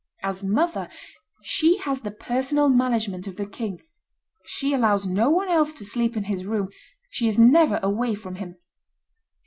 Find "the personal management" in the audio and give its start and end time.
2.01-3.27